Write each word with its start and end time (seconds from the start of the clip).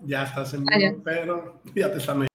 Ya 0.00 0.24
estás 0.24 0.54
en 0.54 0.64
ah, 0.70 0.76
vivo, 0.76 1.02
pero 1.04 1.60
ya 1.74 1.90
te 1.90 1.98
están 1.98 2.26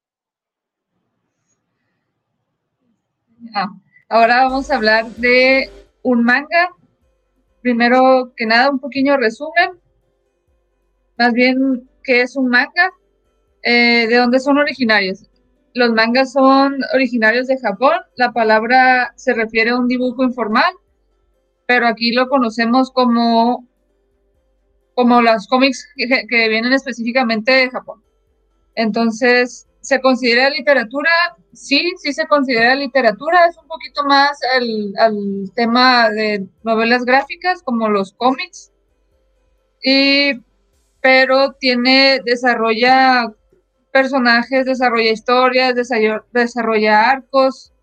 ah, 3.55 3.67
ahora 4.09 4.43
vamos 4.43 4.69
a 4.71 4.75
hablar 4.75 5.05
de 5.17 5.69
un 6.03 6.23
manga. 6.23 6.69
Primero 7.61 8.33
que 8.35 8.45
nada, 8.45 8.71
un 8.71 8.79
pequeño 8.79 9.17
resumen. 9.17 9.79
Más 11.17 11.33
bien, 11.33 11.87
¿qué 12.03 12.21
es 12.21 12.35
un 12.35 12.49
manga? 12.49 12.91
Eh, 13.63 14.07
¿De 14.07 14.17
dónde 14.17 14.39
son 14.39 14.57
originarios? 14.57 15.29
Los 15.73 15.91
mangas 15.91 16.33
son 16.33 16.77
originarios 16.93 17.47
de 17.47 17.59
Japón. 17.59 17.97
La 18.15 18.31
palabra 18.31 19.13
se 19.15 19.33
refiere 19.33 19.69
a 19.69 19.77
un 19.77 19.87
dibujo 19.87 20.23
informal, 20.23 20.73
pero 21.67 21.87
aquí 21.87 22.11
lo 22.11 22.27
conocemos 22.27 22.91
como 22.91 23.67
como 24.95 25.21
los 25.21 25.47
cómics 25.47 25.87
que, 25.95 26.49
vienen 26.49 26.73
específicamente 26.73 27.51
de 27.51 27.69
Japón. 27.69 28.03
Entonces, 28.75 29.67
¿se 29.81 30.01
considera 30.01 30.49
literatura? 30.49 31.09
Sí, 31.53 31.91
sí 31.97 32.13
se 32.13 32.27
considera 32.27 32.75
literatura. 32.75 33.45
Es 33.45 33.57
un 33.57 33.67
poquito 33.67 34.03
más 34.05 34.37
al, 34.55 35.51
tema 35.55 36.09
de 36.09 36.45
novelas 36.63 37.05
gráficas, 37.05 37.61
como 37.63 37.89
los 37.89 38.13
cómics. 38.13 38.71
Y, 39.83 40.33
pero 41.01 41.53
tiene, 41.53 42.19
desarrolla 42.23 43.33
personajes, 43.91 44.65
desarrolla 44.65 45.11
historias, 45.11 45.75
desarrolla, 46.31 47.09
arcos. 47.09 47.73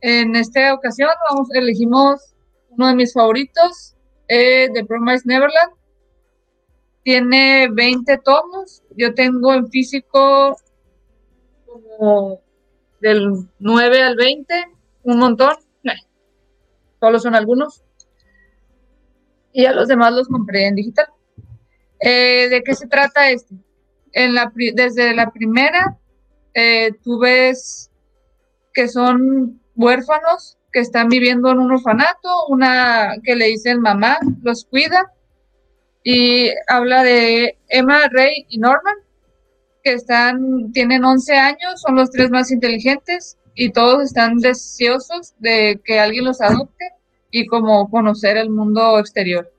En 0.00 0.36
esta 0.36 0.74
ocasión 0.74 1.10
vamos, 1.30 1.48
elegimos 1.54 2.34
uno 2.70 2.88
de 2.88 2.94
mis 2.94 3.14
favoritos, 3.14 3.96
eh, 4.28 4.68
The 4.74 4.84
Promised 4.84 5.24
Neverland 5.24 5.75
tiene 7.06 7.68
20 7.70 8.18
tomos. 8.18 8.82
Yo 8.96 9.14
tengo 9.14 9.54
en 9.54 9.70
físico 9.70 10.56
como 11.64 12.40
del 13.00 13.48
9 13.60 14.02
al 14.02 14.16
20, 14.16 14.54
un 15.04 15.18
montón. 15.20 15.54
solo 16.98 17.20
son 17.20 17.36
algunos. 17.36 17.84
Y 19.52 19.66
a 19.66 19.72
los 19.72 19.86
demás 19.86 20.14
los 20.14 20.26
compré 20.26 20.66
en 20.66 20.74
digital. 20.74 21.06
Eh, 22.00 22.48
¿De 22.48 22.64
qué 22.64 22.74
se 22.74 22.88
trata 22.88 23.30
este? 23.30 23.54
En 24.10 24.34
la, 24.34 24.52
desde 24.74 25.14
la 25.14 25.30
primera, 25.30 25.96
eh, 26.54 26.90
tú 27.04 27.20
ves 27.20 27.88
que 28.74 28.88
son 28.88 29.60
huérfanos 29.76 30.58
que 30.72 30.80
están 30.80 31.08
viviendo 31.08 31.52
en 31.52 31.60
un 31.60 31.70
orfanato, 31.70 32.46
una 32.48 33.14
que 33.22 33.36
le 33.36 33.46
dicen 33.46 33.80
mamá, 33.80 34.18
los 34.42 34.64
cuida 34.64 35.12
y 36.08 36.52
habla 36.68 37.02
de 37.02 37.58
Emma, 37.68 38.06
Rey 38.08 38.46
y 38.48 38.58
Norman, 38.58 38.94
que 39.82 39.94
están, 39.94 40.70
tienen 40.70 41.04
11 41.04 41.34
años, 41.34 41.80
son 41.84 41.96
los 41.96 42.12
tres 42.12 42.30
más 42.30 42.52
inteligentes 42.52 43.36
y 43.56 43.70
todos 43.72 44.04
están 44.04 44.36
deseosos 44.36 45.34
de 45.40 45.80
que 45.84 45.98
alguien 45.98 46.26
los 46.26 46.40
adopte 46.40 46.92
y 47.32 47.46
como 47.46 47.90
conocer 47.90 48.36
el 48.36 48.50
mundo 48.50 49.00
exterior. 49.00 49.52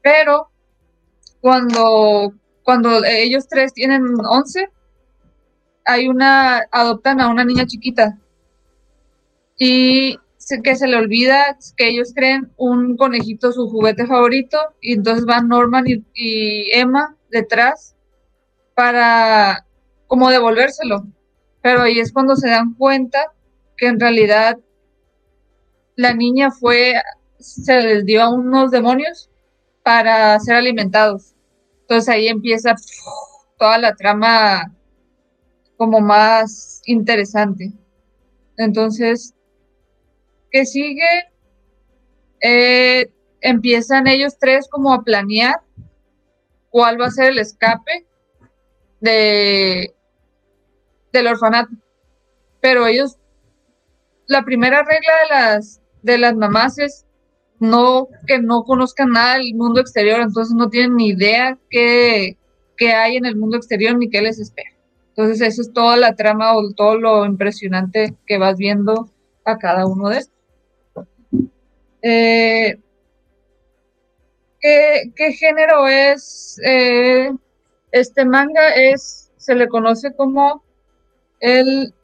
Pero 0.00 0.46
cuando, 1.40 2.34
cuando 2.62 3.04
ellos 3.04 3.48
tres 3.48 3.74
tienen 3.74 4.04
11, 4.24 4.68
hay 5.84 6.06
una, 6.06 6.68
adoptan 6.70 7.20
a 7.20 7.28
una 7.28 7.44
niña 7.44 7.66
chiquita 7.66 8.16
y 9.58 10.16
que 10.60 10.76
se 10.76 10.86
le 10.86 10.96
olvida 10.96 11.56
que 11.76 11.88
ellos 11.88 12.12
creen 12.14 12.52
un 12.56 12.96
conejito 12.96 13.52
su 13.52 13.68
juguete 13.68 14.06
favorito 14.06 14.58
y 14.80 14.94
entonces 14.94 15.24
van 15.24 15.48
Norman 15.48 15.84
y, 15.86 16.70
Emma 16.72 17.16
detrás 17.30 17.96
para 18.74 19.66
como 20.06 20.30
devolvérselo. 20.30 21.06
Pero 21.62 21.82
ahí 21.82 22.00
es 22.00 22.12
cuando 22.12 22.36
se 22.36 22.48
dan 22.48 22.74
cuenta 22.74 23.32
que 23.76 23.86
en 23.86 24.00
realidad 24.00 24.58
la 25.96 26.12
niña 26.12 26.50
fue, 26.50 26.94
se 27.38 27.80
les 27.80 28.04
dio 28.04 28.22
a 28.22 28.30
unos 28.30 28.70
demonios 28.70 29.30
para 29.82 30.38
ser 30.40 30.56
alimentados. 30.56 31.34
Entonces 31.82 32.08
ahí 32.08 32.28
empieza 32.28 32.74
toda 33.58 33.78
la 33.78 33.94
trama 33.94 34.74
como 35.76 36.00
más 36.00 36.82
interesante. 36.86 37.72
Entonces, 38.56 39.34
que 40.52 40.66
sigue, 40.66 41.08
eh, 42.40 43.10
empiezan 43.40 44.06
ellos 44.06 44.38
tres 44.38 44.68
como 44.70 44.92
a 44.92 45.02
planear 45.02 45.62
cuál 46.70 47.00
va 47.00 47.06
a 47.06 47.10
ser 47.10 47.30
el 47.30 47.38
escape 47.38 48.06
de, 49.00 49.94
del 51.12 51.26
orfanato. 51.26 51.72
Pero 52.60 52.86
ellos, 52.86 53.16
la 54.26 54.44
primera 54.44 54.82
regla 54.82 55.12
de 55.22 55.34
las, 55.34 55.80
de 56.02 56.18
las 56.18 56.36
mamás 56.36 56.78
es 56.78 57.06
no, 57.58 58.08
que 58.26 58.38
no 58.38 58.64
conozcan 58.64 59.10
nada 59.12 59.38
del 59.38 59.54
mundo 59.54 59.80
exterior, 59.80 60.20
entonces 60.20 60.54
no 60.54 60.68
tienen 60.68 60.96
ni 60.96 61.08
idea 61.08 61.58
qué, 61.70 62.36
qué 62.76 62.92
hay 62.92 63.16
en 63.16 63.24
el 63.24 63.36
mundo 63.36 63.56
exterior 63.56 63.96
ni 63.96 64.10
qué 64.10 64.20
les 64.20 64.38
espera. 64.38 64.70
Entonces 65.08 65.40
eso 65.40 65.62
es 65.62 65.72
toda 65.72 65.96
la 65.96 66.14
trama 66.14 66.56
o 66.56 66.72
todo 66.72 66.96
lo 66.96 67.24
impresionante 67.26 68.16
que 68.26 68.38
vas 68.38 68.56
viendo 68.56 69.10
a 69.44 69.58
cada 69.58 69.86
uno 69.86 70.08
de 70.08 70.18
estos. 70.18 70.41
Eh, 72.02 72.76
¿qué, 74.60 75.32
género 75.38 75.86
es 75.86 76.60
eh, 76.64 77.30
este 77.92 78.24
manga? 78.24 78.74
Es, 78.74 79.30
se 79.36 79.54
le 79.54 79.68
conoce 79.68 80.14
como 80.14 80.64
el 81.40 81.94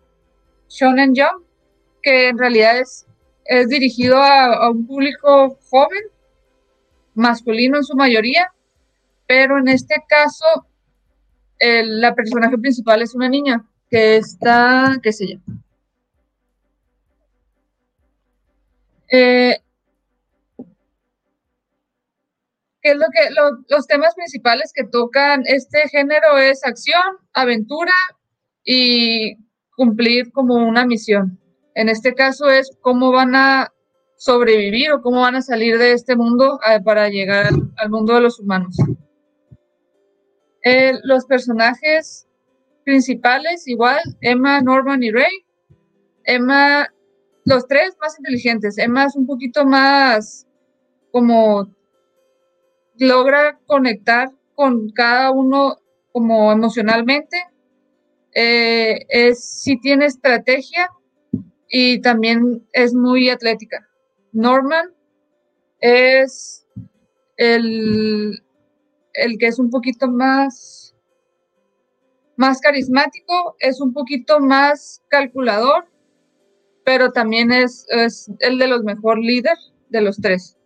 Shonen 0.69 1.15
Jump, 1.15 1.45
que 2.03 2.29
en 2.29 2.39
realidad 2.39 2.79
es, 2.79 3.07
es 3.45 3.69
dirigido 3.69 4.19
a, 4.23 4.71
un 4.71 4.87
público 4.87 5.59
joven, 5.71 6.03
masculino 7.15 7.79
en 7.79 7.85
su 7.85 7.97
mayoría, 7.97 8.53
pero 9.27 9.59
en 9.59 9.69
este 9.69 9.97
caso 10.09 10.45
el, 11.59 12.01
la 12.01 12.15
personaje 12.15 12.57
principal 12.59 13.03
es 13.03 13.15
una 13.15 13.29
niña 13.29 13.65
que 13.91 14.17
está, 14.17 14.99
qué 15.03 15.13
sé 15.13 15.27
yo. 15.35 15.39
Eh, 19.11 19.57
¿Qué 22.81 22.93
es 22.93 22.97
lo 22.97 23.07
que 23.13 23.29
los 23.69 23.87
temas 23.87 24.15
principales 24.15 24.73
que 24.73 24.85
tocan 24.85 25.43
este 25.47 25.89
género 25.89 26.39
es 26.39 26.65
acción, 26.65 27.03
aventura 27.33 27.93
y 28.65 29.37
cumplir 29.79 30.33
como 30.33 30.57
una 30.57 30.85
misión. 30.85 31.39
En 31.77 31.89
este 31.89 32.13
caso 32.13 32.51
es 32.51 32.77
cómo 32.81 33.13
van 33.13 33.37
a 33.37 33.73
sobrevivir 34.17 34.91
o 34.91 35.01
cómo 35.01 35.21
van 35.21 35.37
a 35.37 35.43
salir 35.43 35.79
de 35.79 35.93
este 35.93 36.17
mundo 36.17 36.59
eh, 36.69 36.81
para 36.83 37.09
llegar 37.09 37.47
al, 37.77 37.91
mundo 37.91 38.17
de 38.17 38.21
los 38.21 38.41
humanos. 38.41 38.77
Eh, 40.65 40.95
los 41.05 41.25
personajes 41.27 42.27
principales, 42.85 43.69
igual, 43.69 44.01
Emma, 44.21 44.61
Norman 44.61 45.03
y 45.05 45.13
Ray. 45.13 45.47
Emma, 46.25 46.89
los 47.45 47.69
tres 47.69 47.97
más 48.01 48.19
inteligentes. 48.19 48.77
Emma 48.79 49.05
es 49.05 49.15
un 49.15 49.27
poquito 49.27 49.65
más 49.65 50.47
como 51.13 51.73
logra 52.99 53.59
conectar 53.67 54.31
con 54.55 54.91
cada 54.91 55.31
uno 55.31 55.77
como 56.13 56.53
emocionalmente. 56.53 57.37
Eh, 58.35 59.07
es, 59.09 59.63
sí 59.63 59.79
tiene 59.81 60.07
estrategia 60.07 60.91
y 61.69 62.01
también 62.01 62.67
es 62.73 62.95
muy 62.95 63.31
atlética. 63.31 63.89
Norman 64.33 64.93
es 65.81 66.67
el, 67.37 68.43
el 69.15 69.39
que 69.39 69.47
es 69.47 69.59
un 69.59 69.71
poquito 69.71 70.09
más, 70.09 70.95
más 72.37 72.61
carismático, 72.61 73.57
es 73.61 73.81
un 73.81 73.93
poquito 73.93 74.41
más 74.41 75.03
calculador, 75.09 75.87
pero 76.85 77.13
también 77.13 77.53
es, 77.53 77.87
es 77.91 78.31
el 78.41 78.59
de 78.59 78.69
los 78.69 78.83
mejor 78.83 79.19
líderes 79.19 79.73
de 79.89 80.01
los 80.01 80.17
tres. 80.21 80.57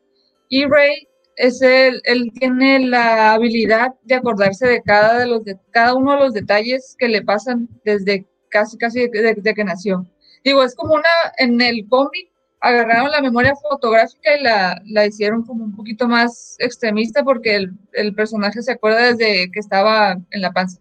Y 0.48 0.64
Ray 0.66 1.08
es 1.42 1.60
él, 1.60 2.00
él 2.04 2.30
tiene 2.38 2.78
la 2.86 3.32
habilidad 3.32 3.94
de 4.04 4.14
acordarse 4.14 4.64
de 4.64 4.80
cada, 4.80 5.18
de 5.18 5.26
los 5.26 5.44
de, 5.44 5.58
cada 5.72 5.92
uno 5.94 6.12
de 6.12 6.18
los 6.20 6.32
detalles 6.32 6.94
que 6.96 7.08
le 7.08 7.20
pasan 7.22 7.68
desde 7.84 8.24
casi, 8.48 8.78
casi 8.78 9.08
de, 9.08 9.54
que 9.56 9.64
nació. 9.64 10.06
Digo, 10.44 10.62
es 10.62 10.76
como 10.76 10.94
una, 10.94 11.02
en 11.38 11.60
el 11.60 11.88
cómic 11.88 12.30
agarraron 12.60 13.10
la 13.10 13.20
memoria 13.20 13.56
fotográfica 13.56 14.38
y 14.38 14.42
la, 14.44 14.80
la 14.84 15.06
hicieron 15.06 15.42
como 15.42 15.64
un 15.64 15.74
poquito 15.74 16.06
más 16.06 16.54
extremista 16.60 17.24
porque 17.24 17.56
el, 17.56 17.72
el, 17.92 18.14
personaje 18.14 18.62
se 18.62 18.70
acuerda 18.70 19.12
desde 19.12 19.50
que 19.50 19.58
estaba 19.58 20.12
en 20.30 20.40
la 20.40 20.52
panza. 20.52 20.80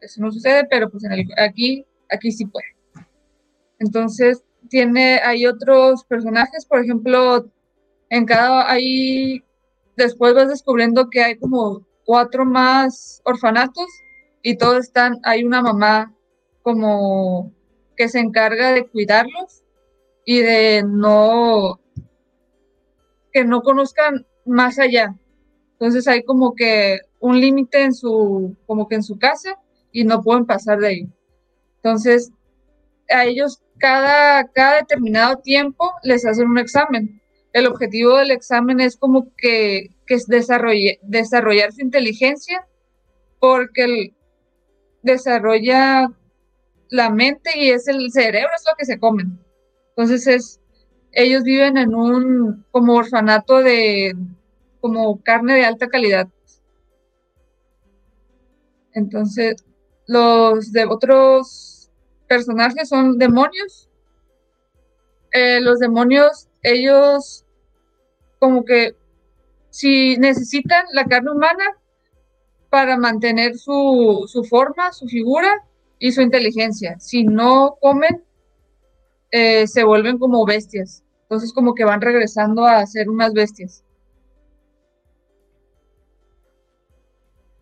Eso 0.00 0.22
no 0.22 0.32
sucede, 0.32 0.66
pero 0.70 0.88
pues 0.88 1.04
en 1.04 1.12
el, 1.12 1.26
aquí, 1.36 1.84
aquí 2.10 2.32
sí 2.32 2.46
puede. 2.46 2.74
Entonces, 3.78 4.42
tiene, 4.70 5.20
hay 5.22 5.44
otros 5.44 6.02
personajes, 6.04 6.64
por 6.64 6.82
ejemplo, 6.82 7.50
en 8.08 8.24
cada, 8.24 8.70
hay 8.70 9.42
después 9.96 10.34
vas 10.34 10.48
descubriendo 10.48 11.10
que 11.10 11.22
hay 11.22 11.36
como 11.36 11.86
cuatro 12.04 12.44
más 12.44 13.20
orfanatos 13.24 13.86
y 14.42 14.56
todos 14.56 14.84
están, 14.84 15.18
hay 15.24 15.44
una 15.44 15.62
mamá 15.62 16.14
como 16.62 17.52
que 17.96 18.08
se 18.08 18.20
encarga 18.20 18.72
de 18.72 18.86
cuidarlos 18.86 19.64
y 20.24 20.40
de 20.40 20.84
no, 20.86 21.80
que 23.32 23.44
no 23.44 23.62
conozcan 23.62 24.26
más 24.44 24.78
allá. 24.78 25.14
Entonces 25.72 26.06
hay 26.08 26.22
como 26.24 26.54
que 26.54 27.00
un 27.20 27.40
límite 27.40 27.82
en 27.82 27.94
su, 27.94 28.56
como 28.66 28.88
que 28.88 28.96
en 28.96 29.02
su 29.02 29.18
casa 29.18 29.58
y 29.92 30.04
no 30.04 30.22
pueden 30.22 30.46
pasar 30.46 30.78
de 30.78 30.88
ahí. 30.88 31.08
Entonces, 31.76 32.30
a 33.08 33.24
ellos 33.24 33.62
cada, 33.78 34.44
cada 34.48 34.76
determinado 34.76 35.36
tiempo 35.38 35.92
les 36.02 36.26
hacen 36.26 36.48
un 36.48 36.58
examen. 36.58 37.20
El 37.56 37.66
objetivo 37.66 38.18
del 38.18 38.32
examen 38.32 38.80
es 38.80 38.98
como 38.98 39.34
que, 39.34 39.88
que 40.06 40.18
desarrollar 40.26 41.72
su 41.72 41.80
inteligencia 41.80 42.68
porque 43.40 44.12
desarrolla 45.00 46.12
la 46.90 47.08
mente 47.08 47.52
y 47.58 47.70
es 47.70 47.88
el 47.88 48.12
cerebro, 48.12 48.50
es 48.54 48.62
lo 48.68 48.76
que 48.76 48.84
se 48.84 49.00
comen. 49.00 49.40
Entonces 49.88 50.26
es, 50.26 50.60
ellos 51.12 51.44
viven 51.44 51.78
en 51.78 51.94
un 51.94 52.66
como 52.72 52.92
orfanato 52.92 53.62
de 53.62 54.14
como 54.82 55.22
carne 55.22 55.54
de 55.54 55.64
alta 55.64 55.88
calidad. 55.88 56.28
Entonces, 58.92 59.64
los 60.06 60.72
de 60.72 60.84
otros 60.84 61.90
personajes 62.28 62.90
son 62.90 63.16
demonios. 63.16 63.88
Eh, 65.32 65.62
los 65.62 65.78
demonios, 65.78 66.48
ellos 66.62 67.44
como 68.46 68.64
que 68.64 68.96
si 69.70 70.16
necesitan 70.16 70.86
la 70.92 71.04
carne 71.04 71.30
humana 71.30 71.64
para 72.70 72.96
mantener 72.96 73.56
su, 73.56 74.24
su 74.26 74.44
forma, 74.44 74.92
su 74.92 75.06
figura, 75.06 75.66
y 75.98 76.12
su 76.12 76.20
inteligencia. 76.22 76.98
Si 76.98 77.24
no 77.24 77.76
comen, 77.80 78.22
eh, 79.30 79.66
se 79.66 79.84
vuelven 79.84 80.18
como 80.18 80.44
bestias. 80.44 81.02
Entonces 81.22 81.52
como 81.52 81.74
que 81.74 81.84
van 81.84 82.00
regresando 82.00 82.66
a 82.66 82.84
ser 82.86 83.08
unas 83.08 83.32
bestias. 83.32 83.82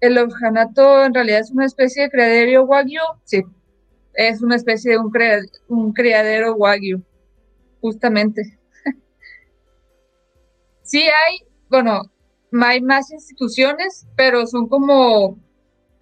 El 0.01 0.19
orfanato 0.19 1.05
en 1.05 1.15
realidad 1.15 1.41
es 1.41 1.51
una 1.51 1.65
especie 1.65 2.03
de 2.03 2.11
criadero 2.11 2.65
wagyu. 2.65 3.01
Sí, 3.25 3.43
es 4.15 4.43
una 4.43 4.57
especie 4.57 4.93
de 4.93 4.99
un, 4.99 5.11
un 5.69 5.93
criadero 5.93 6.55
wagyu, 6.57 7.03
justamente. 7.81 8.59
Sí 10.85 11.03
hay, 11.03 11.41
bueno, 11.69 12.03
hay 12.63 12.81
más 12.81 13.11
instituciones, 13.11 14.07
pero 14.17 14.47
son 14.47 14.69
como 14.69 15.39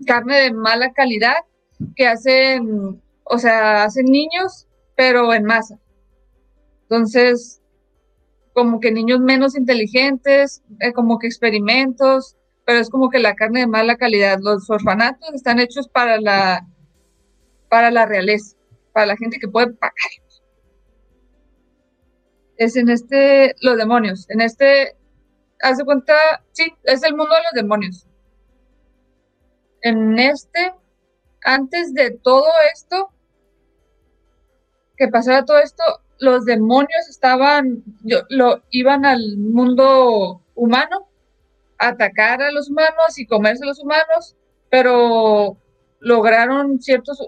carne 0.07 0.37
de 0.37 0.53
mala 0.53 0.93
calidad 0.93 1.37
que 1.97 2.07
hacen, 2.07 3.01
o 3.25 3.39
sea, 3.39 3.85
hacen 3.85 4.07
niños, 4.07 4.67
pero 4.97 5.33
en 5.33 5.45
masa. 5.45 5.79
Entonces, 6.83 7.63
como 8.53 8.81
que 8.81 8.93
niños 8.93 9.21
menos 9.21 9.57
inteligentes, 9.57 10.63
eh, 10.81 10.93
como 10.93 11.19
que 11.19 11.27
experimentos, 11.27 12.37
pero 12.67 12.79
es 12.79 12.91
como 12.91 13.09
que 13.09 13.19
la 13.19 13.35
carne 13.35 13.61
de 13.61 13.67
mala 13.67 13.97
calidad. 13.97 14.39
Los 14.41 14.69
orfanatos 14.69 15.33
están 15.35 15.59
hechos 15.59 15.89
para 15.89 16.21
la, 16.21 16.67
para 17.69 17.91
la 17.91 18.05
realeza, 18.05 18.57
para 18.93 19.07
la 19.07 19.17
gente 19.17 19.39
que 19.39 19.49
puede 19.49 19.73
pagar. 19.73 19.95
Es 22.57 22.77
en 22.77 22.91
este, 22.91 23.55
los 23.61 23.77
demonios, 23.77 24.29
en 24.31 24.41
este, 24.41 24.97
hace 25.61 25.85
cuenta, 25.85 26.15
sí, 26.53 26.73
es 26.85 27.03
el 27.03 27.17
mundo 27.17 27.35
de 27.35 27.43
los 27.43 27.53
demonios. 27.55 28.07
En 29.81 30.19
este 30.19 30.73
antes 31.45 31.93
de 31.95 32.11
todo 32.11 32.47
esto, 32.73 33.11
que 34.97 35.09
pasara 35.09 35.45
todo 35.45 35.59
esto, 35.59 35.83
los 36.19 36.45
demonios 36.45 37.09
estaban, 37.09 37.83
lo, 38.29 38.63
iban 38.71 39.05
al 39.05 39.37
mundo 39.39 40.43
humano 40.55 41.09
atacar 41.79 42.43
a 42.43 42.53
los 42.53 42.71
humanos 42.71 43.19
y 43.19 43.27
comerse 43.27 43.65
a 43.65 43.67
los 43.67 43.81
humanos, 43.81 44.37
pero 44.71 45.57
lograron 45.99 46.81
ciertos, 46.81 47.19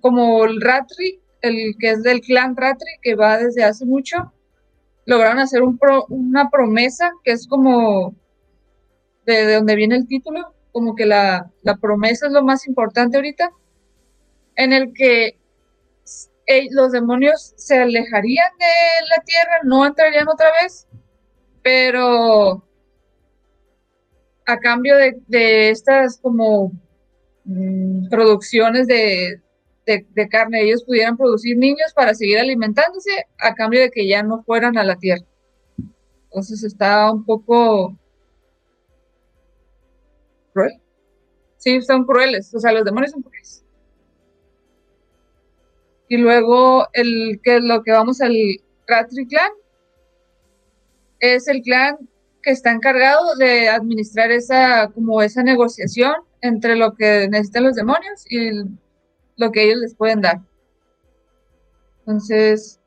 como 0.00 0.46
el 0.46 0.60
Ratri, 0.60 1.20
el 1.42 1.74
que 1.78 1.90
es 1.90 2.02
del 2.02 2.20
clan 2.22 2.56
Ratri, 2.56 2.90
que 3.02 3.14
va 3.14 3.36
desde 3.36 3.64
hace 3.64 3.84
mucho, 3.84 4.32
lograron 5.08 5.38
hacer 5.38 5.62
un 5.62 5.80
una 6.10 6.50
promesa 6.50 7.10
que 7.24 7.32
es 7.32 7.48
como 7.48 8.14
de, 9.24 9.46
de 9.46 9.54
donde 9.54 9.74
viene 9.74 9.96
el 9.96 10.06
título, 10.06 10.54
como 10.70 10.94
que 10.94 11.06
la, 11.06 11.50
promesa 11.80 12.26
es 12.26 12.32
lo 12.32 12.44
más 12.44 12.68
importante 12.68 13.16
ahorita, 13.16 13.50
en 14.56 14.74
el 14.74 14.92
que 14.92 15.38
eh, 16.46 16.68
los 16.72 16.92
demonios 16.92 17.54
se 17.56 17.78
alejarían 17.78 18.50
de 18.58 19.06
la 19.08 19.22
tierra, 19.24 19.60
no 19.64 19.86
entrarían 19.86 20.28
otra 20.28 20.48
vez, 20.60 20.86
pero 21.62 22.62
a 24.44 24.58
cambio 24.58 24.94
de, 24.94 25.70
estas 25.70 26.18
como 26.20 26.70
mm, 27.44 28.10
producciones 28.10 28.86
de, 28.86 29.40
de, 29.96 30.28
carne, 30.28 30.62
ellos 30.62 30.84
pudieran 30.84 31.16
producir 31.16 31.56
niños 31.56 31.92
para 31.94 32.14
seguir 32.14 32.38
alimentándose 32.38 33.26
a 33.38 33.54
cambio 33.54 33.80
de 33.80 33.90
que 33.90 34.06
ya 34.06 34.22
no 34.22 34.42
fueran 34.42 34.76
a 34.76 34.84
la 34.84 34.96
tierra. 34.96 35.24
Entonces 36.24 36.62
está 36.62 37.10
un 37.10 37.24
poco 37.24 37.96
cruel. 40.52 40.74
Sí, 41.56 41.80
son 41.82 42.04
crueles, 42.04 42.54
o 42.54 42.60
sea, 42.60 42.72
los 42.72 42.84
demonios 42.84 43.12
son 43.12 43.22
crueles. 43.22 43.64
Y 46.08 46.18
luego 46.18 46.86
el 46.92 47.40
que 47.42 47.60
lo 47.60 47.82
que 47.82 47.92
vamos 47.92 48.20
al 48.20 48.34
Ratri 48.86 49.26
Clan 49.26 49.50
es 51.20 51.48
el 51.48 51.62
clan 51.62 51.98
que 52.42 52.50
está 52.50 52.70
encargado 52.70 53.34
de 53.36 53.68
administrar 53.68 54.30
esa 54.30 54.88
como 54.94 55.20
esa 55.20 55.42
negociación 55.42 56.14
entre 56.40 56.76
lo 56.76 56.94
que 56.94 57.28
necesitan 57.28 57.64
los 57.64 57.74
demonios 57.74 58.24
y 58.30 58.50
lo 59.38 59.50
que 59.50 59.64
ellos 59.64 59.78
les 59.80 59.94
pueden 59.94 60.20
dar. 60.20 60.40
Entonces, 62.00 62.78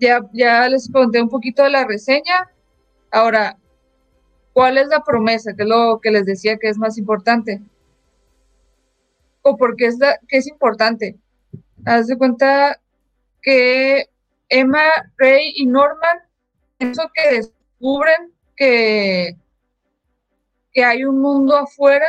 ya, 0.00 0.20
ya 0.32 0.66
les 0.68 0.90
conté 0.90 1.20
un 1.20 1.28
poquito 1.28 1.62
de 1.62 1.70
la 1.70 1.84
reseña. 1.84 2.50
Ahora, 3.10 3.58
¿Cuál 4.52 4.76
es 4.78 4.88
la 4.88 5.02
promesa? 5.02 5.54
Que 5.54 5.62
es 5.62 5.68
lo 5.68 6.00
que 6.00 6.10
les 6.10 6.26
decía 6.26 6.58
que 6.58 6.68
es 6.68 6.78
más 6.78 6.98
importante. 6.98 7.62
¿O 9.42 9.56
por 9.56 9.76
qué 9.76 9.86
es, 9.86 9.98
es 10.28 10.46
importante? 10.46 11.16
Haz 11.84 12.06
de 12.06 12.18
cuenta 12.18 12.80
que 13.40 14.08
Emma, 14.48 14.84
Ray 15.16 15.52
y 15.56 15.66
Norman, 15.66 16.18
eso 16.78 17.10
que 17.14 17.36
descubren 17.36 18.32
que, 18.56 19.36
que 20.72 20.84
hay 20.84 21.04
un 21.04 21.20
mundo 21.20 21.56
afuera, 21.56 22.06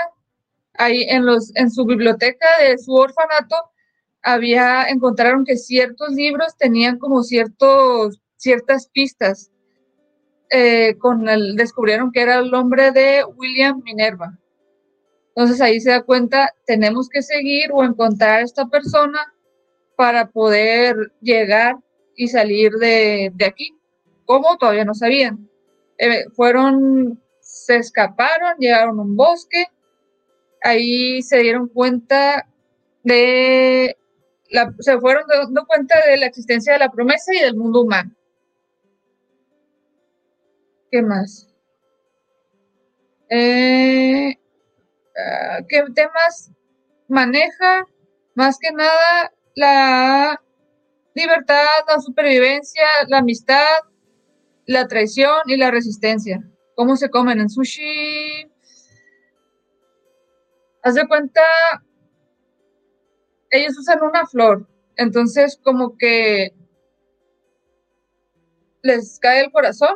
ahí 0.77 1.03
en, 1.03 1.25
los, 1.25 1.55
en 1.55 1.71
su 1.71 1.85
biblioteca 1.85 2.47
de 2.61 2.77
su 2.77 2.93
orfanato, 2.93 3.55
había, 4.21 4.85
encontraron 4.85 5.45
que 5.45 5.57
ciertos 5.57 6.11
libros 6.11 6.55
tenían 6.57 6.97
como 6.97 7.23
ciertos, 7.23 8.21
ciertas 8.37 8.87
pistas 8.87 9.51
eh, 10.49 10.95
con 10.99 11.27
el, 11.27 11.55
descubrieron 11.55 12.11
que 12.11 12.21
era 12.21 12.39
el 12.39 12.51
nombre 12.51 12.91
de 12.91 13.23
William 13.35 13.81
Minerva. 13.83 14.37
Entonces 15.35 15.59
ahí 15.61 15.79
se 15.79 15.89
da 15.89 16.03
cuenta, 16.03 16.53
tenemos 16.65 17.09
que 17.09 17.23
seguir 17.23 17.71
o 17.73 17.83
encontrar 17.83 18.39
a 18.39 18.41
esta 18.41 18.67
persona 18.67 19.33
para 19.95 20.29
poder 20.29 20.95
llegar 21.21 21.75
y 22.15 22.27
salir 22.27 22.71
de, 22.73 23.33
aquí. 23.45 23.75
¿Cómo? 24.25 24.57
Todavía 24.57 24.85
no 24.85 24.93
sabían. 24.93 25.49
Eh, 25.97 26.25
fueron, 26.35 27.19
se 27.41 27.77
escaparon, 27.77 28.57
llegaron 28.59 28.99
a 28.99 29.01
un 29.01 29.15
bosque, 29.15 29.65
ahí 30.63 31.22
se 31.22 31.39
dieron 31.39 31.67
cuenta 31.67 32.48
de, 33.03 33.98
la, 34.50 34.74
se 34.79 35.00
fueron 35.00 35.24
dando 35.27 35.65
cuenta 35.65 35.96
de 36.08 36.17
la 36.17 36.25
existencia 36.25 36.74
de 36.74 36.79
la 36.79 36.91
promesa 36.91 37.34
y 37.34 37.39
del 37.39 37.55
mundo 37.55 37.82
humano. 37.82 38.12
¿Qué 40.89 41.01
más? 41.01 41.50
Eh, 43.29 44.38
ah, 45.17 45.60
¿Qué 45.67 45.84
temas 45.93 46.51
maneja? 47.08 47.86
Más 48.36 48.58
que 48.58 48.72
nada 48.72 49.32
la 49.55 50.41
libertad, 51.13 51.65
la 51.88 52.00
supervivencia, 52.00 52.84
la 53.08 53.20
amistad, 53.20 53.79
la 54.65 54.88
traición 54.88 55.41
y 55.48 55.58
la 55.58 55.72
resistencia. 55.72 56.43
¿Cómo 56.75 56.96
se 56.96 57.10
comen 57.10 57.39
en 57.39 57.50
sushi? 57.50 58.52
Haz 60.83 60.95
de 60.95 61.07
cuenta, 61.07 61.41
ellos 63.49 63.77
usan 63.77 64.03
una 64.03 64.25
flor, 64.25 64.67
entonces 64.97 65.59
como 65.63 65.97
que 65.97 66.53
les 68.81 69.17
cae 69.19 69.45
el 69.45 69.51
corazón 69.51 69.95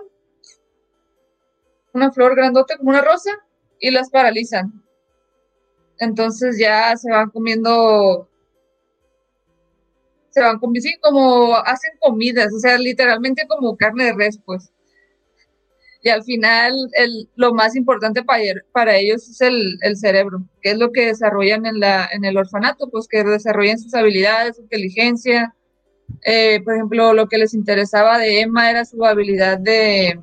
una 1.98 2.12
flor 2.12 2.36
grandote 2.36 2.78
como 2.78 2.92
una 2.92 3.02
rosa 3.02 3.32
y 3.80 3.92
las 3.92 4.10
paralizan. 4.10 4.84
entonces 6.00 6.58
ya 6.60 6.96
se 6.96 7.10
van 7.12 7.30
comiendo, 7.32 8.30
se 10.30 10.42
van 10.42 10.60
comiendo, 10.60 10.88
sí, 10.88 10.96
como 11.02 11.56
hacen 11.56 11.98
comidas, 12.00 12.54
o 12.54 12.60
sea, 12.60 12.78
literalmente 12.78 13.48
como 13.48 13.76
carne 13.76 14.06
de 14.06 14.14
res, 14.14 14.40
pues. 14.46 14.72
Y 16.08 16.10
al 16.10 16.24
final 16.24 16.74
el, 16.94 17.28
lo 17.36 17.54
más 17.54 17.76
importante 17.76 18.24
para, 18.24 18.42
para 18.72 18.96
ellos 18.96 19.28
es 19.28 19.42
el, 19.42 19.78
el, 19.82 19.98
cerebro, 19.98 20.42
que 20.62 20.72
es 20.72 20.78
lo 20.78 20.94
que 20.94 21.08
desarrollan 21.08 21.66
en, 21.66 21.82
la, 21.82 22.08
en 22.14 22.24
el 22.24 22.38
orfanato, 22.38 22.90
pues 22.90 23.10
que 23.10 23.26
desarrollen 23.26 23.78
sus 23.78 23.94
habilidades, 23.94 24.56
su 24.56 24.62
inteligencia. 24.62 25.54
Eh, 26.24 26.62
por 26.64 26.76
ejemplo, 26.76 27.14
lo 27.14 27.28
que 27.28 27.38
les 27.38 27.54
interesaba 27.54 28.20
de 28.20 28.40
Emma 28.40 28.70
era 28.70 28.86
su 28.86 29.04
habilidad 29.04 29.58
de, 29.58 30.18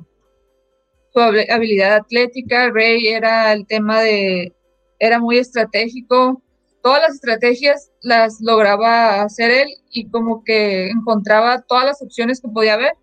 su 1.13 1.19
habilidad 1.19 1.97
atlética, 1.97 2.71
Rey 2.71 3.05
era 3.05 3.53
el 3.53 3.67
tema 3.67 4.01
de, 4.01 4.55
era 4.97 5.19
muy 5.19 5.37
estratégico, 5.37 6.41
todas 6.81 7.03
las 7.03 7.13
estrategias 7.13 7.91
las 8.01 8.41
lograba 8.41 9.21
hacer 9.21 9.51
él 9.51 9.67
y 9.91 10.09
como 10.09 10.43
que 10.43 10.89
encontraba 10.89 11.61
todas 11.61 11.85
las 11.85 12.01
opciones 12.01 12.41
que 12.41 12.47
podía 12.47 12.73
haber 12.73 12.93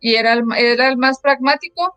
y 0.00 0.14
era 0.14 0.32
el, 0.32 0.44
era 0.56 0.88
el 0.88 0.96
más 0.96 1.20
pragmático. 1.20 1.96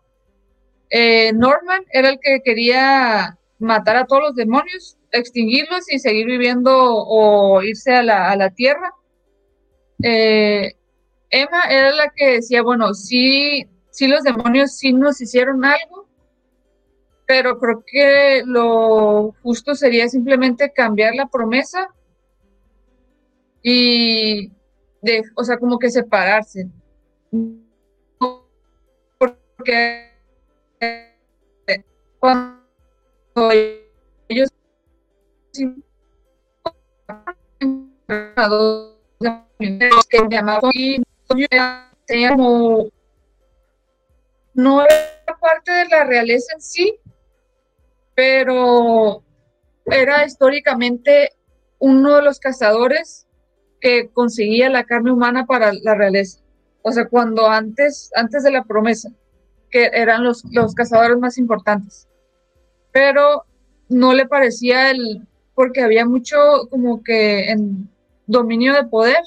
Eh, 0.90 1.32
Norman 1.32 1.84
era 1.90 2.10
el 2.10 2.18
que 2.20 2.42
quería 2.44 3.38
matar 3.58 3.96
a 3.96 4.06
todos 4.06 4.22
los 4.22 4.34
demonios, 4.34 4.96
extinguirlos 5.10 5.90
y 5.90 5.98
seguir 5.98 6.26
viviendo 6.26 6.72
o 6.74 7.62
irse 7.62 7.94
a 7.94 8.02
la, 8.02 8.30
a 8.30 8.36
la 8.36 8.50
tierra. 8.50 8.92
Eh, 10.02 10.72
Emma 11.30 11.62
era 11.70 11.92
la 11.92 12.12
que 12.14 12.32
decía, 12.32 12.62
bueno, 12.62 12.94
sí 12.94 13.68
sí 13.94 14.08
los 14.08 14.24
demonios 14.24 14.76
sí 14.76 14.92
nos 14.92 15.20
hicieron 15.20 15.64
algo, 15.64 16.08
pero 17.26 17.60
creo 17.60 17.84
que 17.86 18.42
lo 18.44 19.36
justo 19.40 19.76
sería 19.76 20.08
simplemente 20.08 20.72
cambiar 20.72 21.14
la 21.14 21.28
promesa 21.28 21.88
y 23.62 24.50
de, 25.00 25.22
o 25.36 25.44
sea, 25.44 25.58
como 25.58 25.78
que 25.78 25.90
separarse. 25.90 26.68
Porque 29.64 30.04
cuando 32.18 33.50
ellos 34.28 34.50
que 40.10 40.20
llamaban 40.28 40.70
y 40.74 41.02
tenía 42.04 42.36
no 44.52 44.82
era 44.82 45.38
parte 45.40 45.72
de 45.72 45.88
la 45.88 46.04
realeza 46.04 46.52
en 46.52 46.60
sí, 46.60 46.98
pero 48.14 49.22
era 49.86 50.26
históricamente 50.26 51.30
uno 51.78 52.16
de 52.16 52.22
los 52.22 52.38
cazadores 52.38 53.26
que 53.80 54.10
conseguía 54.10 54.68
la 54.68 54.84
carne 54.84 55.10
humana 55.10 55.46
para 55.46 55.72
la 55.72 55.94
realeza. 55.94 56.40
O 56.82 56.92
sea, 56.92 57.08
cuando 57.08 57.46
antes, 57.46 58.10
antes 58.14 58.42
de 58.42 58.50
la 58.50 58.64
promesa, 58.64 59.08
que 59.74 59.90
eran 59.92 60.22
los, 60.22 60.44
los 60.52 60.72
cazadores 60.72 61.18
más 61.18 61.36
importantes. 61.36 62.06
Pero 62.92 63.44
no 63.88 64.14
le 64.14 64.28
parecía 64.28 64.92
el, 64.92 65.26
porque 65.56 65.82
había 65.82 66.06
mucho 66.06 66.38
como 66.70 67.02
que 67.02 67.50
en 67.50 67.90
dominio 68.28 68.72
de 68.72 68.84
poder 68.84 69.18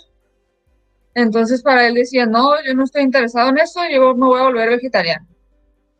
entonces 1.17 1.63
para 1.63 1.87
él 1.87 1.95
decía, 1.95 2.27
no, 2.27 2.63
yo 2.63 2.75
no 2.75 2.83
estoy 2.83 3.01
interesado 3.01 3.49
en 3.49 3.57
eso, 3.57 3.79
yo 3.91 4.13
me 4.13 4.27
voy 4.27 4.39
a 4.39 4.43
volver 4.43 4.69
vegetariano. 4.69 5.25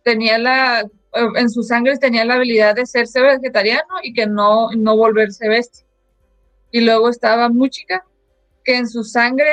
Tenía 0.03 0.37
la, 0.37 0.81
eh, 0.81 1.27
en 1.37 1.49
su 1.49 1.63
sangre 1.63 1.97
tenía 1.97 2.23
la 2.23 2.35
habilidad 2.35 2.75
de 2.75 2.85
serse 2.85 3.19
vegetariano 3.19 3.95
y 4.03 4.13
que 4.13 4.27
no, 4.27 4.69
no 4.77 4.95
volverse 4.95 5.49
bestia. 5.49 5.87
Y 6.69 6.81
luego 6.81 7.09
estaba 7.09 7.49
Muchica, 7.49 8.05
que 8.63 8.77
en 8.77 8.87
su 8.87 9.03
sangre 9.03 9.49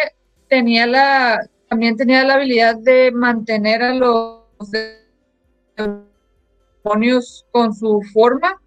tenía 0.51 0.87
la, 0.87 1.49
también 1.71 1.97
tenía 1.97 2.25
la 2.25 2.35
habilidad 2.35 2.77
de 2.77 3.11
mantener 3.11 3.83
a 3.83 3.95
los 3.95 4.44
con 7.51 7.75
su 7.75 8.03
forma 8.13 8.61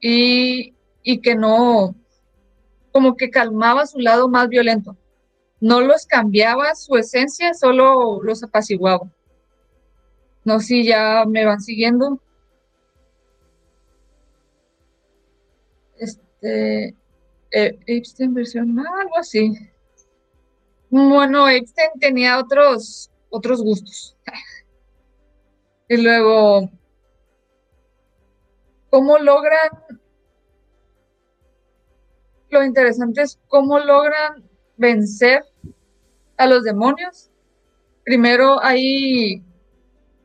y, 0.00 0.74
y 1.02 1.20
que 1.20 1.34
no, 1.34 1.94
como 2.92 3.16
que 3.16 3.30
calmaba 3.30 3.86
su 3.86 3.98
lado 3.98 4.28
más 4.28 4.48
violento 4.48 4.96
no 5.64 5.80
los 5.80 6.04
cambiaba 6.04 6.74
su 6.74 6.94
esencia, 6.96 7.54
solo 7.54 8.22
los 8.22 8.42
apaciguaba. 8.42 9.10
No 10.44 10.60
sé 10.60 10.66
si 10.66 10.84
ya 10.84 11.24
me 11.26 11.46
van 11.46 11.62
siguiendo. 11.62 12.20
Este, 15.96 16.94
eh, 17.50 17.78
Epstein 17.86 18.34
versión, 18.34 18.78
algo 18.78 19.16
así. 19.16 19.54
Bueno, 20.90 21.48
Epstein 21.48 21.92
tenía 21.98 22.38
otros, 22.38 23.10
otros 23.30 23.62
gustos. 23.62 24.18
y 25.94 26.02
luego, 26.02 26.68
¿cómo 28.90 29.16
logran? 29.18 29.70
Lo 32.50 32.64
interesante 32.64 33.22
es 33.22 33.38
cómo 33.46 33.78
logran 33.78 34.42
vencer 34.76 35.44
a 36.36 36.46
los 36.46 36.64
demonios, 36.64 37.30
primero 38.04 38.62
hay, 38.62 39.42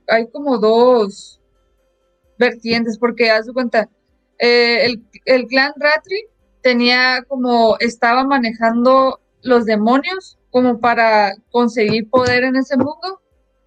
hay 0.08 0.28
como 0.32 0.58
dos 0.58 1.40
vertientes, 2.40 2.98
porque 2.98 3.30
haz 3.30 3.46
de 3.46 3.54
cuenta, 3.54 3.90
eh, 4.40 4.86
el, 4.86 5.04
el, 5.26 5.46
clan 5.46 5.74
Ratri 5.76 6.26
tenía 6.62 7.24
como, 7.28 7.78
estaba 7.80 8.24
manejando 8.24 9.20
los 9.44 9.66
demonios 9.66 10.40
como 10.50 10.80
para 10.80 11.36
conseguir 11.52 12.10
poder 12.10 12.44
en 12.44 12.56
ese 12.56 12.76
mundo, 12.76 13.22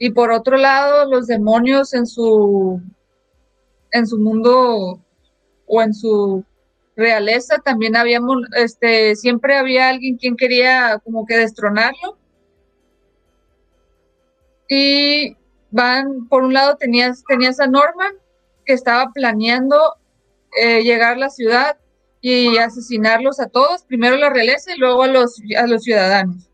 y 0.05 0.11
por 0.11 0.33
otro 0.33 0.57
lado, 0.57 1.09
los 1.09 1.29
demonios 1.29 1.95
en 1.95 2.09
su, 2.09 2.83
en 3.93 4.05
su 4.05 4.19
mundo 4.19 5.01
o 5.65 5.81
en 5.81 5.95
su 5.95 6.45
realeza 6.97 7.59
también 7.59 7.95
habíamos, 7.95 8.39
este, 8.57 9.15
siempre 9.15 9.57
había 9.57 9.91
alguien 9.91 10.17
quien 10.17 10.37
quería 10.37 11.01
como 11.05 11.25
que 11.25 11.37
destronarlo 11.37 12.19
y 14.69 15.37
van, 15.71 16.27
por 16.27 16.43
un 16.43 16.53
lado 16.53 16.75
tenías, 16.75 17.23
tenías 17.29 17.61
a 17.61 17.69
Norman, 17.69 18.15
que 18.67 18.73
estaba 18.73 19.13
planeando 19.13 19.79
eh, 20.61 20.83
llegar 20.83 21.13
a 21.13 21.19
la 21.21 21.31
ciudad 21.31 21.77
y 22.21 22.59
asesinarlos 22.59 23.39
a 23.39 23.47
todos, 23.47 23.85
primero 23.85 24.17
la 24.17 24.31
realeza 24.31 24.75
y 24.75 24.81
luego 24.81 25.05
a 25.05 25.07
los, 25.07 25.41
a 25.57 25.69
los 25.69 25.85
ciudadanos. 25.85 26.52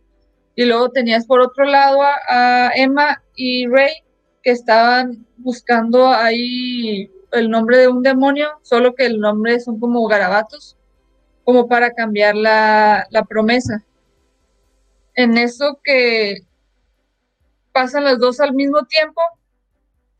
Y 0.58 0.64
luego 0.64 0.90
tenías 0.90 1.24
por 1.24 1.40
otro 1.40 1.64
lado 1.66 2.00
a, 2.02 2.72
Emma 2.74 3.22
y 3.36 3.68
Ray, 3.68 3.92
que 4.42 4.50
estaban 4.50 5.24
buscando 5.36 6.08
ahí 6.08 7.08
el 7.30 7.48
nombre 7.48 7.78
de 7.78 7.86
un 7.86 8.02
demonio, 8.02 8.58
solo 8.62 8.96
que 8.96 9.06
el 9.06 9.20
nombre 9.20 9.60
son 9.60 9.78
como 9.78 10.04
garabatos, 10.08 10.76
como 11.44 11.68
para 11.68 11.92
cambiar 11.92 12.34
la, 12.34 13.06
la 13.10 13.22
promesa. 13.22 13.84
En 15.14 15.38
eso 15.38 15.78
que 15.84 16.38
pasan 17.70 18.02
las 18.02 18.18
dos 18.18 18.40
al 18.40 18.52
mismo 18.52 18.84
tiempo, 18.86 19.20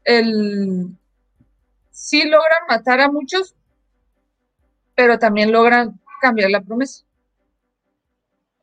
el, 0.05 0.87
sí 1.91 2.23
logran 2.27 2.63
matar 2.69 3.01
a 3.01 3.11
muchos, 3.11 3.57
pero 4.95 5.19
también 5.19 5.51
logran 5.51 5.99
cambiar 6.21 6.53
la 6.53 6.61
promesa. 6.61 7.05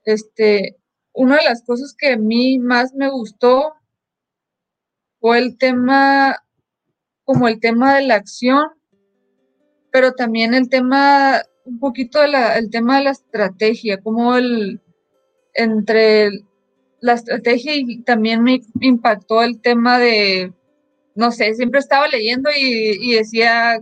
Este, 0.06 0.78
una 1.16 1.38
de 1.38 1.46
las 1.46 1.64
cosas 1.64 1.96
que 1.98 2.14
a 2.14 2.18
mí 2.18 2.60
más 2.60 2.94
me 2.94 3.10
gustó 3.10 3.74
fue 5.20 5.40
el 5.40 5.58
tema, 5.58 6.44
como 7.24 7.48
el 7.48 7.60
tema 7.60 7.96
de 7.96 8.04
la 8.04 8.16
acción, 8.16 8.64
pero 9.92 10.14
también 10.14 10.54
el 10.54 10.70
tema, 10.70 11.42
un 11.64 11.80
poquito 11.80 12.20
de 12.22 12.28
la, 12.28 12.58
el 12.58 12.70
tema 12.70 12.98
de 12.98 13.06
la 13.06 13.12
estrategia, 13.12 14.02
como 14.02 14.36
el, 14.36 14.82
entre 15.54 16.30
la 17.00 17.14
estrategia 17.14 17.76
y 17.76 18.02
también 18.02 18.44
me 18.44 18.62
impactó 18.82 19.42
el 19.42 19.62
tema 19.62 20.00
de, 20.00 20.54
no 21.16 21.32
sé, 21.32 21.54
siempre 21.56 21.80
estaba 21.80 22.08
leyendo 22.08 22.50
y, 22.56 23.14
decía, 23.14 23.80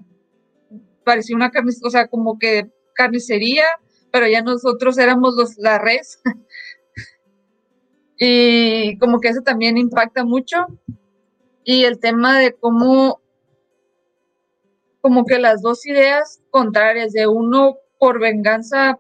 parecía 1.04 1.36
una 1.36 1.52
carnicería, 1.52 1.88
o 1.88 1.90
sea, 1.90 2.08
como 2.08 2.38
que 2.38 2.70
carnicería, 2.94 3.66
pero 4.12 4.28
ya 4.28 4.42
nosotros 4.42 4.98
éramos 4.98 5.36
los, 5.36 5.58
la 5.58 5.80
res. 5.80 6.20
y 8.18 8.98
como 8.98 9.20
que 9.20 9.30
eso 9.30 9.42
también 9.42 9.78
impacta 9.78 10.24
mucho. 10.24 10.66
Y 11.64 11.86
el 11.86 12.00
tema 12.00 12.40
de 12.40 12.54
cómo, 12.54 13.22
como 15.02 15.26
que 15.26 15.40
las 15.40 15.62
dos 15.62 15.86
ideas 15.86 16.42
contrarias, 16.50 17.14
de 17.14 17.28
uno 17.28 17.78
por 18.00 18.20
venganza 18.20 19.00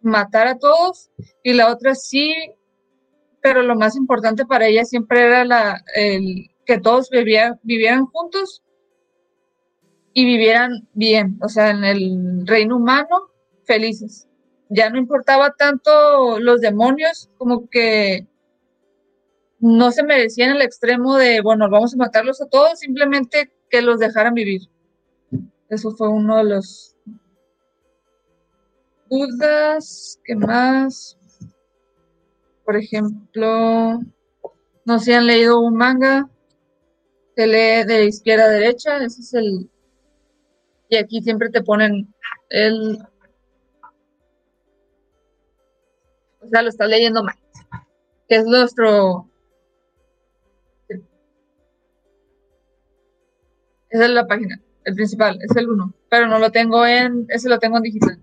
matar 0.00 0.46
a 0.46 0.58
todos 0.58 1.10
y 1.42 1.54
la 1.54 1.72
otra 1.72 1.94
sí 1.94 2.32
pero 3.46 3.62
lo 3.62 3.76
más 3.76 3.94
importante 3.94 4.44
para 4.44 4.66
ella 4.66 4.84
siempre 4.84 5.24
era 5.24 5.44
la, 5.44 5.80
el, 5.94 6.50
que 6.64 6.80
todos 6.80 7.10
vivieran 7.10 8.06
juntos 8.06 8.64
y 10.12 10.24
vivieran 10.24 10.88
bien, 10.94 11.38
o 11.40 11.48
sea, 11.48 11.70
en 11.70 11.84
el 11.84 12.44
reino 12.44 12.76
humano, 12.76 13.30
felices. 13.62 14.26
Ya 14.68 14.90
no 14.90 14.98
importaba 14.98 15.54
tanto 15.56 16.40
los 16.40 16.60
demonios, 16.60 17.30
como 17.38 17.70
que 17.70 18.26
no 19.66 19.90
se 19.90 20.04
merecían 20.04 20.54
el 20.54 20.62
extremo 20.62 21.16
de, 21.16 21.40
bueno, 21.40 21.68
vamos 21.68 21.92
a 21.92 21.96
matarlos 21.96 22.40
a 22.40 22.46
todos, 22.46 22.78
simplemente 22.78 23.52
que 23.68 23.82
los 23.82 23.98
dejaran 23.98 24.32
vivir. 24.32 24.62
Eso 25.68 25.90
fue 25.90 26.08
uno 26.08 26.36
de 26.36 26.44
los 26.44 26.94
dudas. 29.10 30.20
¿Qué 30.24 30.36
más? 30.36 31.18
Por 32.64 32.76
ejemplo, 32.76 33.98
no 34.84 34.98
se 35.00 35.16
han 35.16 35.26
leído 35.26 35.60
un 35.60 35.76
manga. 35.76 36.30
Se 37.34 37.46
lee 37.48 37.84
de 37.84 38.06
izquierda 38.06 38.44
a 38.44 38.48
derecha. 38.48 38.98
Ese 38.98 39.20
es 39.20 39.34
el. 39.34 39.68
Y 40.88 40.96
aquí 40.96 41.20
siempre 41.22 41.50
te 41.50 41.64
ponen 41.64 42.14
el. 42.50 42.98
O 46.40 46.46
sea, 46.46 46.62
lo 46.62 46.68
estás 46.68 46.88
leyendo 46.88 47.24
mal. 47.24 47.34
Que 48.28 48.36
es 48.36 48.44
nuestro 48.44 49.28
Esa 53.96 54.04
es 54.04 54.10
la 54.10 54.26
página, 54.26 54.60
el 54.84 54.94
principal, 54.94 55.38
es 55.40 55.56
el 55.56 55.70
1, 55.70 55.94
pero 56.10 56.26
no 56.26 56.38
lo 56.38 56.52
tengo 56.52 56.84
en, 56.84 57.24
ese 57.30 57.48
lo 57.48 57.58
tengo 57.58 57.78
en 57.78 57.82
digital. 57.82 58.20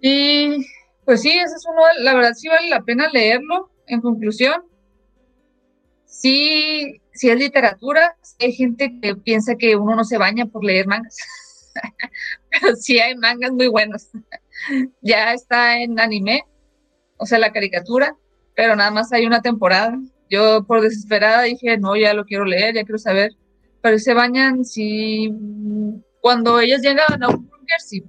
Y 0.00 0.66
pues 1.04 1.22
sí, 1.22 1.30
ese 1.30 1.54
es 1.54 1.64
uno, 1.64 1.80
la 2.00 2.14
verdad 2.14 2.32
sí 2.34 2.48
vale 2.48 2.68
la 2.68 2.82
pena 2.82 3.08
leerlo, 3.08 3.70
en 3.86 4.00
conclusión. 4.00 4.64
Sí, 6.06 7.00
sí 7.12 7.30
es 7.30 7.38
literatura, 7.38 8.16
hay 8.40 8.50
gente 8.50 8.98
que 9.00 9.14
piensa 9.14 9.54
que 9.54 9.76
uno 9.76 9.94
no 9.94 10.02
se 10.02 10.18
baña 10.18 10.46
por 10.46 10.64
leer 10.64 10.88
mangas, 10.88 11.16
pero 12.50 12.74
sí 12.74 12.98
hay 12.98 13.14
mangas 13.14 13.52
muy 13.52 13.68
buenos. 13.68 14.08
ya 15.02 15.34
está 15.34 15.78
en 15.78 16.00
anime, 16.00 16.42
o 17.16 17.26
sea, 17.26 17.38
la 17.38 17.52
caricatura, 17.52 18.16
pero 18.56 18.74
nada 18.74 18.90
más 18.90 19.12
hay 19.12 19.24
una 19.24 19.40
temporada 19.40 19.96
yo 20.28 20.64
por 20.64 20.80
desesperada 20.80 21.42
dije, 21.42 21.78
no, 21.78 21.96
ya 21.96 22.14
lo 22.14 22.24
quiero 22.24 22.44
leer, 22.44 22.74
ya 22.74 22.84
quiero 22.84 22.98
saber. 22.98 23.32
Pero 23.80 23.98
se 23.98 24.14
bañan 24.14 24.64
si 24.64 25.32
cuando 26.20 26.60
ellas 26.60 26.82
llegan 26.82 27.22
a 27.22 27.28
un 27.28 27.48
bunker, 27.48 27.80
sí. 27.80 28.04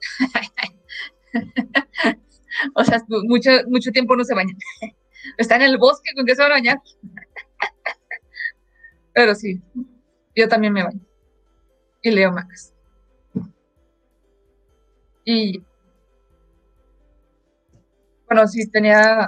o 2.74 2.84
sea, 2.84 3.02
mucho, 3.24 3.50
mucho 3.68 3.90
tiempo 3.90 4.16
no 4.16 4.24
se 4.24 4.34
bañan. 4.34 4.56
Está 5.38 5.56
en 5.56 5.62
el 5.62 5.78
bosque, 5.78 6.12
¿con 6.14 6.24
qué 6.24 6.36
se 6.36 6.42
van 6.42 6.52
a 6.52 6.54
bañar? 6.54 6.80
Pero 9.12 9.34
sí, 9.34 9.60
yo 10.34 10.48
también 10.48 10.72
me 10.72 10.84
baño. 10.84 11.00
Y 12.02 12.10
leo 12.10 12.30
mangas. 12.30 12.72
Y 15.24 15.64
bueno, 18.28 18.46
sí, 18.46 18.70
tenía 18.70 19.26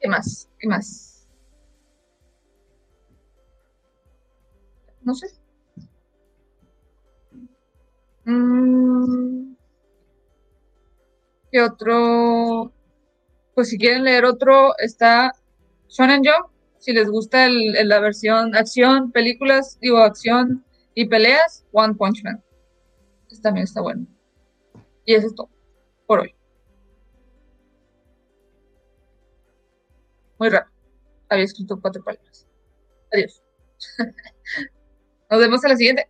¿Qué 0.00 0.08
más? 0.08 0.48
¿Qué 0.58 0.66
más? 0.66 1.28
No 5.02 5.14
sé. 5.14 5.26
Mm. 8.24 9.54
¿Qué 11.52 11.62
otro? 11.62 12.72
Pues 13.54 13.68
si 13.68 13.78
quieren 13.78 14.04
leer 14.04 14.24
otro, 14.24 14.72
está 14.78 15.32
Shonen 15.88 16.22
Jump. 16.24 16.50
Si 16.78 16.92
les 16.92 17.10
gusta 17.10 17.48
la 17.48 18.00
versión 18.00 18.54
acción, 18.54 19.12
películas, 19.12 19.78
digo 19.80 19.98
acción 19.98 20.64
y 20.94 21.06
peleas, 21.06 21.66
One 21.72 21.94
Punch 21.94 22.22
Man. 22.24 22.42
Este 23.28 23.42
también 23.42 23.64
está 23.64 23.82
bueno. 23.82 24.06
Y 25.04 25.14
eso 25.14 25.26
es 25.26 25.34
todo 25.34 25.50
por 26.06 26.20
hoy. 26.20 26.34
Muy 30.40 30.48
raro. 30.48 30.66
Había 31.28 31.44
escrito 31.44 31.78
cuatro 31.80 32.02
palabras. 32.02 32.48
Adiós. 33.12 33.42
Nos 35.30 35.40
vemos 35.40 35.64
a 35.64 35.68
la 35.68 35.76
siguiente. 35.76 36.08